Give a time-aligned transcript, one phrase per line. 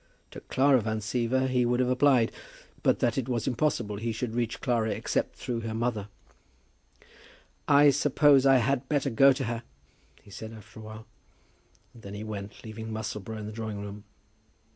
[0.31, 2.31] To Clara Van Siever he would have applied,
[2.81, 6.07] but that it was impossible he should reach Clara except through her mother.
[7.67, 9.61] "I suppose I had better go to her,"
[10.19, 11.05] he said, after a while.
[11.93, 14.03] And then he went, leaving Musselboro in the drawing room.